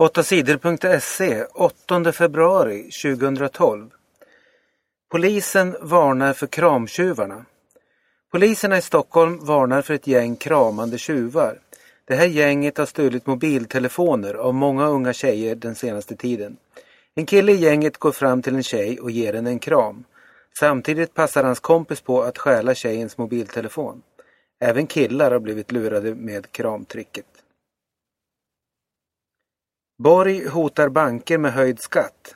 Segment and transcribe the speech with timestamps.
[0.00, 3.90] 8 sidor.se 8 februari 2012
[5.10, 7.44] Polisen varnar för kramtjuvarna.
[8.32, 11.58] Poliserna i Stockholm varnar för ett gäng kramande tjuvar.
[12.04, 16.56] Det här gänget har stulit mobiltelefoner av många unga tjejer den senaste tiden.
[17.14, 20.04] En kille i gänget går fram till en tjej och ger henne en kram.
[20.58, 24.02] Samtidigt passar hans kompis på att stjäla tjejens mobiltelefon.
[24.60, 27.37] Även killar har blivit lurade med kramtricket.
[29.98, 32.34] Borg hotar banker med höjd skatt.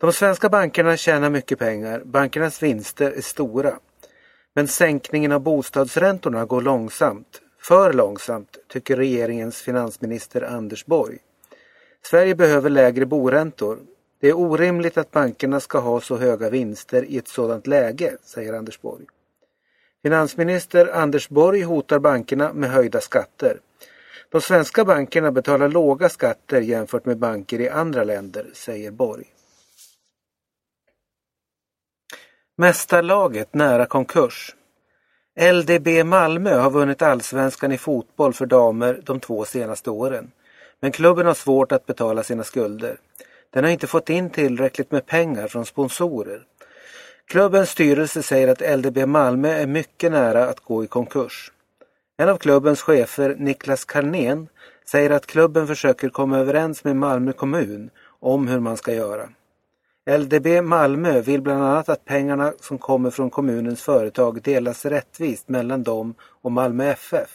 [0.00, 2.02] De svenska bankerna tjänar mycket pengar.
[2.04, 3.78] Bankernas vinster är stora.
[4.54, 7.40] Men sänkningen av bostadsräntorna går långsamt.
[7.60, 11.18] För långsamt, tycker regeringens finansminister Anders Borg.
[12.02, 13.78] Sverige behöver lägre boräntor.
[14.20, 18.52] Det är orimligt att bankerna ska ha så höga vinster i ett sådant läge, säger
[18.52, 19.04] Anders Borg.
[20.02, 23.60] Finansminister Anders Borg hotar bankerna med höjda skatter.
[24.28, 29.24] De svenska bankerna betalar låga skatter jämfört med banker i andra länder, säger Borg.
[32.56, 34.54] Mästarlaget nära konkurs.
[35.40, 40.30] LDB Malmö har vunnit allsvenskan i fotboll för damer de två senaste åren.
[40.80, 42.96] Men klubben har svårt att betala sina skulder.
[43.50, 46.42] Den har inte fått in tillräckligt med pengar från sponsorer.
[47.26, 51.52] Klubbens styrelse säger att LDB Malmö är mycket nära att gå i konkurs.
[52.16, 54.48] En av klubbens chefer, Niklas Carnén,
[54.90, 59.28] säger att klubben försöker komma överens med Malmö kommun om hur man ska göra.
[60.18, 65.82] LDB Malmö vill bland annat att pengarna som kommer från kommunens företag delas rättvist mellan
[65.82, 67.30] dem och Malmö FF.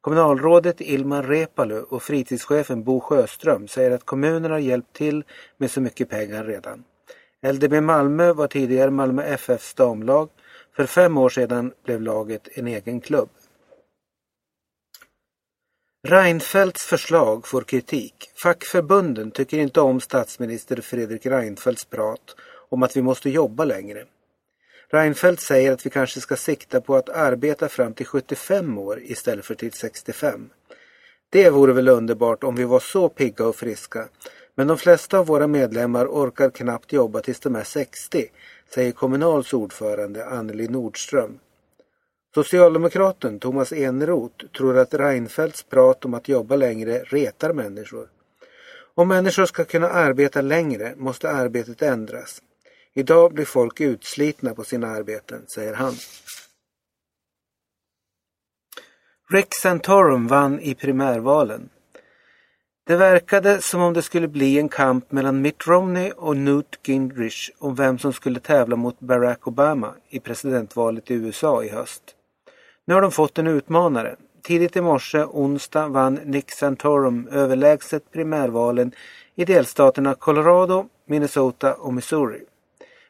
[0.00, 5.24] Kommunalrådet Ilman Repalu och fritidschefen Bo Sjöström säger att kommunen har hjälpt till
[5.56, 6.84] med så mycket pengar redan.
[7.46, 10.28] LDB Malmö var tidigare Malmö FFs damlag.
[10.76, 13.28] För fem år sedan blev laget en egen klubb.
[16.10, 18.14] Reinfeldts förslag får kritik.
[18.42, 22.36] Fackförbunden tycker inte om statsminister Fredrik Reinfeldts prat
[22.68, 24.04] om att vi måste jobba längre.
[24.90, 29.44] Reinfeldt säger att vi kanske ska sikta på att arbeta fram till 75 år istället
[29.44, 30.50] för till 65.
[31.30, 34.08] Det vore väl underbart om vi var så pigga och friska.
[34.54, 38.26] Men de flesta av våra medlemmar orkar knappt jobba tills de är 60,
[38.74, 41.38] säger Kommunals ordförande Anneli Nordström.
[42.38, 48.08] Socialdemokraten Thomas Eneroth tror att Reinfeldts prat om att jobba längre retar människor.
[48.94, 52.42] Om människor ska kunna arbeta längre måste arbetet ändras.
[52.94, 55.94] Idag blir folk utslitna på sina arbeten, säger han.
[59.30, 61.68] Rick Santorum vann i primärvalen.
[62.86, 67.50] Det verkade som om det skulle bli en kamp mellan Mitt Romney och Newt Gingrich
[67.58, 72.14] om vem som skulle tävla mot Barack Obama i presidentvalet i USA i höst.
[72.88, 74.16] Nu har de fått en utmanare.
[74.42, 78.92] Tidigt i morse, onsdag, vann Nick Santorum överlägset primärvalen
[79.34, 82.44] i delstaterna Colorado, Minnesota och Missouri.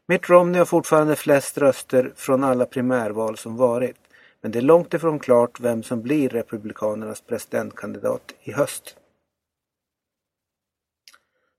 [0.06, 3.96] Mitt Romney har fortfarande flest röster från alla primärval som varit.
[4.40, 8.96] Men det är långt ifrån klart vem som blir Republikanernas presidentkandidat i höst.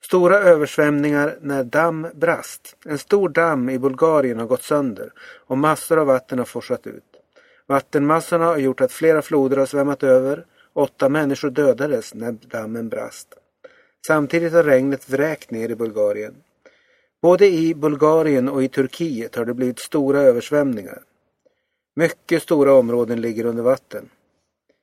[0.03, 2.75] Stora översvämningar när damm brast.
[2.85, 5.13] En stor damm i Bulgarien har gått sönder
[5.47, 7.08] och massor av vatten har forsat ut.
[7.69, 10.45] Vattenmassorna har gjort att flera floder har svämmat över.
[10.73, 13.27] Åtta människor dödades när dammen brast.
[14.07, 16.35] Samtidigt har regnet vräkt ner i Bulgarien.
[17.21, 21.03] Både i Bulgarien och i Turkiet har det blivit stora översvämningar.
[21.95, 24.09] Mycket stora områden ligger under vatten.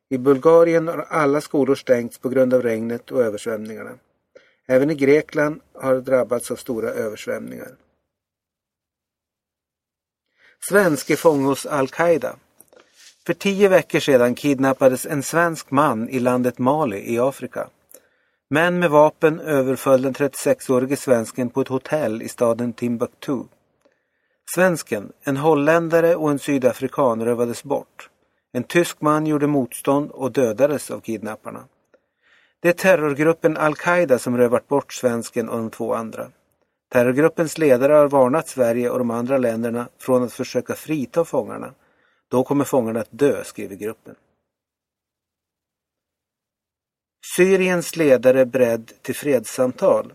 [0.09, 3.99] I Bulgarien har alla skolor stängts på grund av regnet och översvämningarna.
[4.69, 7.77] Även i Grekland har drabbats av stora översvämningar.
[10.69, 12.37] Svensk är fånge hos Al-Qaida.
[13.27, 17.69] För tio veckor sedan kidnappades en svensk man i landet Mali i Afrika.
[18.51, 23.39] Män med vapen överföll den 36-årige svensken på ett hotell i staden Timbuktu.
[24.55, 28.11] Svensken, en holländare och en sydafrikan rövades bort.
[28.53, 31.65] En tysk man gjorde motstånd och dödades av kidnapparna.
[32.61, 36.27] Det är terrorgruppen Al-Qaida som rövat bort svensken och de två andra.
[36.93, 41.73] Terrorgruppens ledare har varnat Sverige och de andra länderna från att försöka frita fångarna.
[42.31, 44.15] Då kommer fångarna att dö, skriver gruppen.
[47.37, 50.13] Syriens ledare beredd till fredssamtal.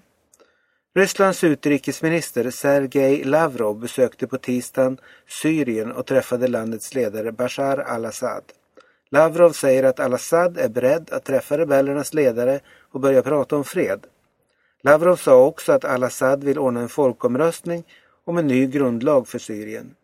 [0.96, 4.98] Rysslands utrikesminister Sergej Lavrov besökte på tisdagen
[5.28, 8.44] Syrien och träffade landets ledare Bashar al-Assad.
[9.12, 12.60] Lavrov säger att al-Assad är beredd att träffa rebellernas ledare
[12.92, 14.06] och börja prata om fred.
[14.84, 17.84] Lavrov sa också att al-Assad vill ordna en folkomröstning
[18.26, 19.96] om en ny grundlag för Syrien.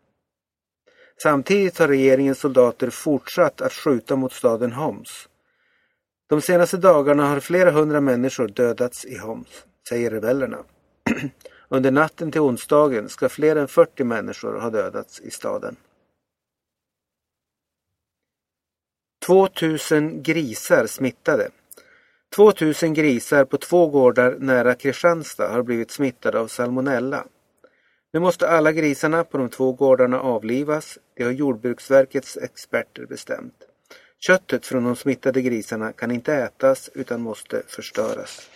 [1.22, 5.28] Samtidigt har regeringens soldater fortsatt att skjuta mot staden Homs.
[6.28, 10.58] De senaste dagarna har flera hundra människor dödats i Homs, säger rebellerna.
[11.68, 15.76] Under natten till onsdagen ska fler än 40 människor ha dödats i staden.
[19.26, 21.50] 2000 grisar smittade.
[22.36, 27.24] 2000 grisar på två gårdar nära Kristianstad har blivit smittade av salmonella.
[28.12, 33.54] Nu måste alla grisarna på de två gårdarna avlivas, det har Jordbruksverkets experter bestämt.
[34.20, 38.50] Köttet från de smittade grisarna kan inte ätas utan måste förstöras.